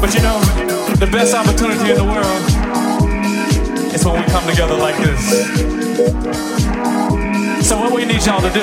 But 0.00 0.14
you 0.14 0.20
know, 0.20 0.38
the 0.96 1.08
best 1.10 1.34
opportunity 1.34 1.90
in 1.90 1.96
the 1.96 2.04
world 2.04 2.42
is 3.94 4.04
when 4.04 4.20
we 4.20 4.26
come 4.30 4.46
together 4.48 4.74
like 4.76 4.96
this. 4.98 5.20
So 7.66 7.78
what 7.78 7.92
we 7.92 8.04
need 8.04 8.24
y'all 8.24 8.40
to 8.40 8.50
do, 8.52 8.60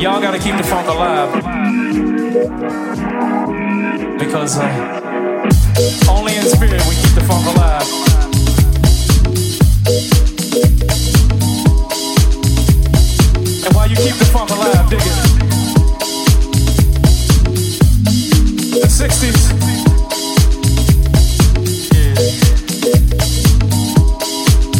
y'all 0.00 0.20
gotta 0.20 0.38
keep 0.38 0.56
the 0.56 0.62
funk 0.62 0.88
alive. 0.88 1.32
Because 4.18 4.58
uh, 4.58 4.68
only 6.10 6.36
in 6.36 6.42
spirit 6.44 6.82
we 6.88 6.94
keep 6.94 7.14
the 7.14 7.24
funk 7.26 7.46
alive. 7.46 7.88
And 13.64 13.74
while 13.74 13.88
you 13.88 13.96
keep 13.96 14.16
the 14.16 14.26
funk 14.26 14.50
alive, 14.50 14.90
dig 14.90 15.00
it. 15.00 15.81
60s. 18.88 19.52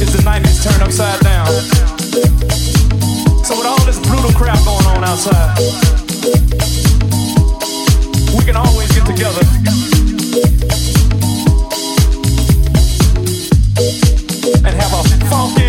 Is 0.00 0.12
the 0.12 0.22
90s 0.22 0.62
turned 0.64 0.82
upside 0.82 1.20
down? 1.20 1.46
So, 3.44 3.56
with 3.56 3.66
all 3.66 3.80
this 3.84 3.98
brutal 4.00 4.32
crap 4.32 4.58
going 4.64 4.86
on 4.86 5.04
outside, 5.04 5.58
we 8.36 8.44
can 8.44 8.56
always 8.56 8.90
get 8.92 9.06
together. 9.06 9.44
And 14.64 14.74
have 14.80 14.92
a 14.92 15.26
funky 15.28 15.61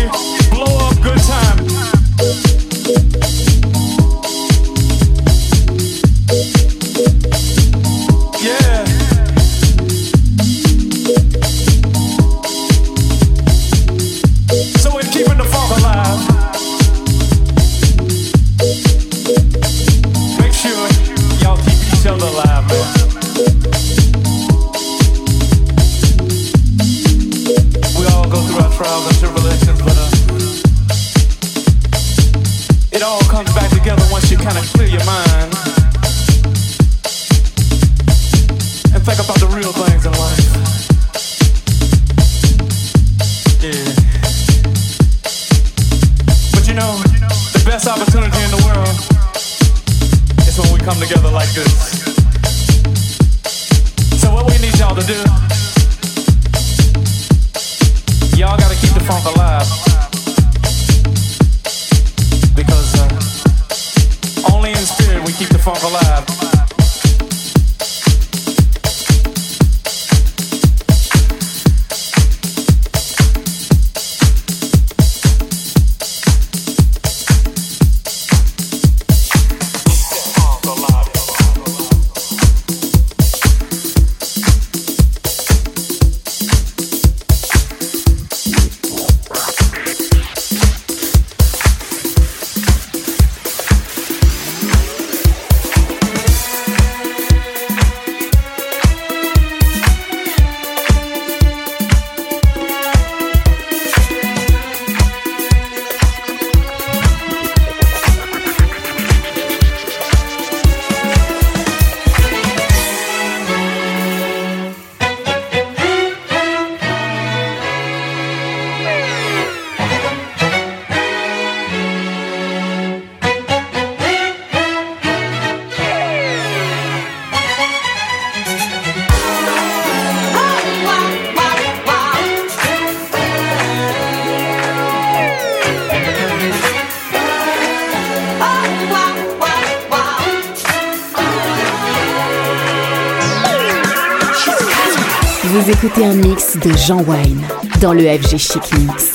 Jean 146.86 147.02
Wine 147.04 147.40
dans 147.80 147.94
le 147.94 148.02
FG 148.02 148.36
Chic 148.36 148.78
Mix. 148.78 149.13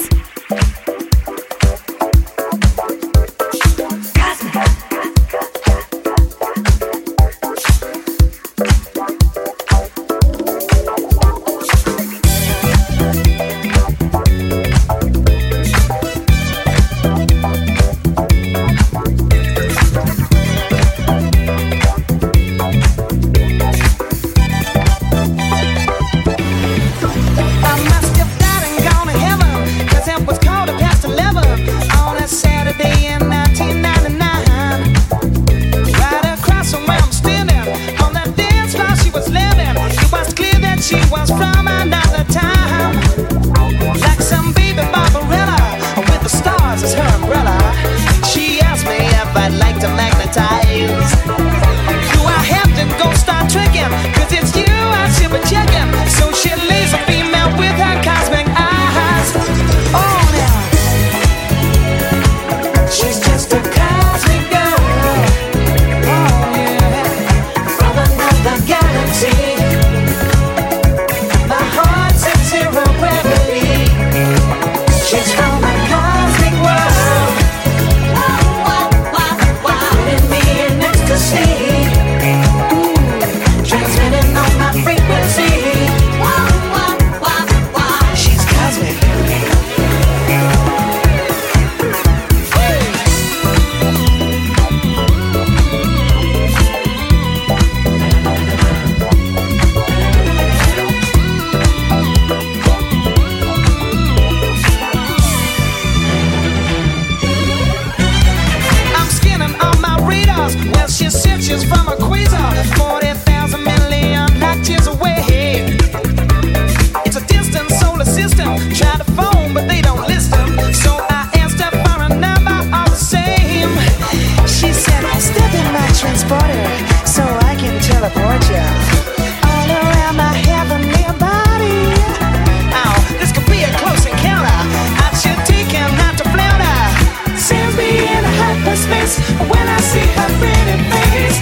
Christmas 138.79 139.19
when 139.49 139.67
I 139.67 139.77
see 139.81 139.99
her 139.99 140.29
pretty 140.39 140.77
face. 140.89 141.39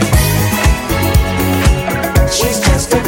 She's 2.36 2.60
just 2.60 2.94
a 2.94 3.07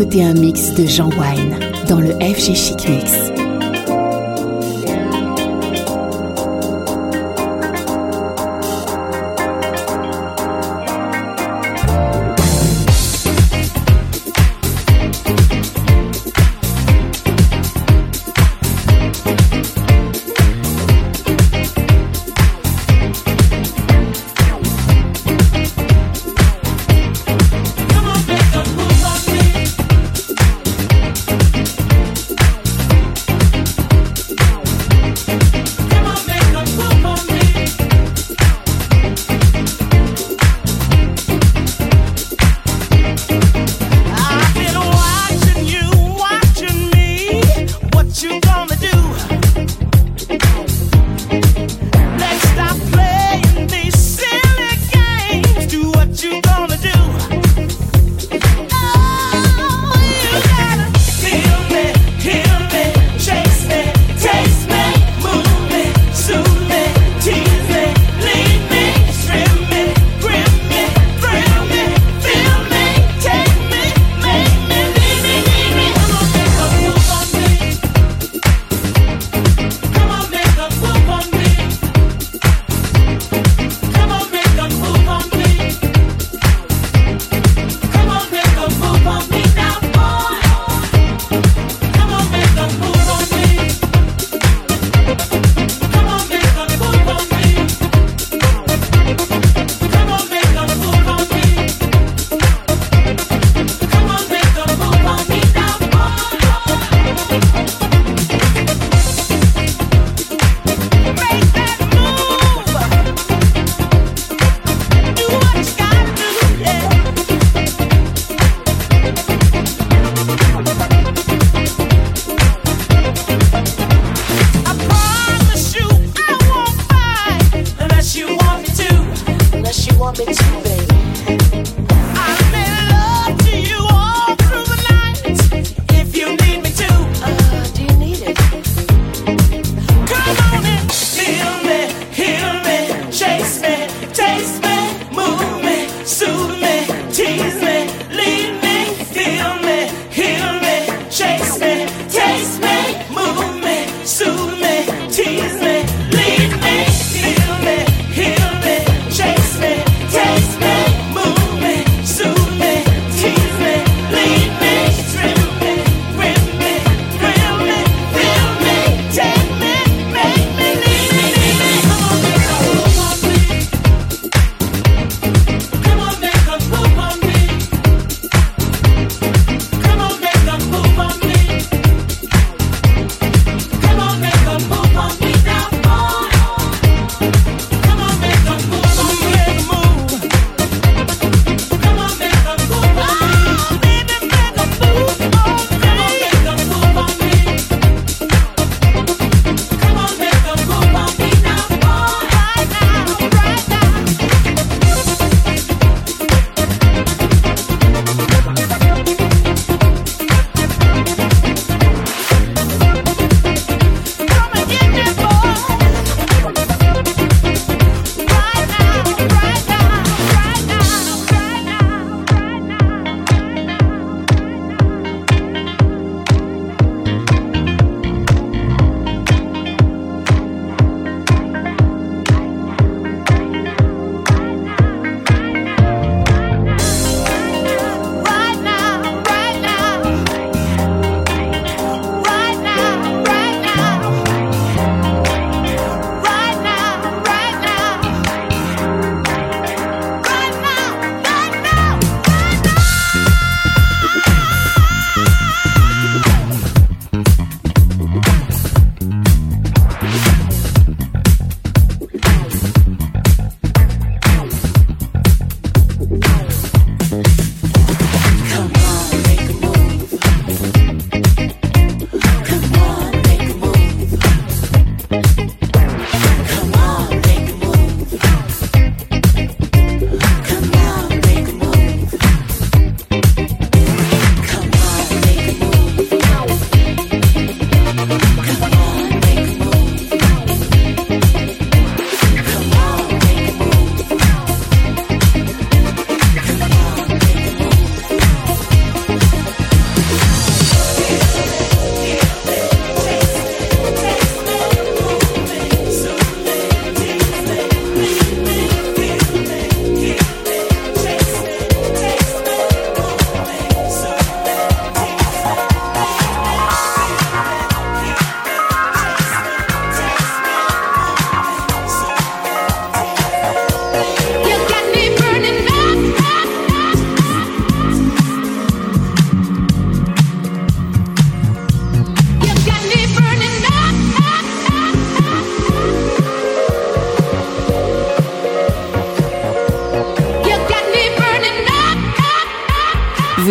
écoutez 0.00 0.24
un 0.24 0.32
mix 0.32 0.72
de 0.72 0.86
Jean 0.86 1.10
Wine 1.10 1.58
dans 1.86 2.00
le 2.00 2.12
FG 2.12 2.54
Chic 2.54 2.88
Mix. 2.88 3.39